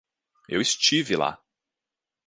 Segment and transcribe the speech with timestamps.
[0.49, 1.39] Eu estive lá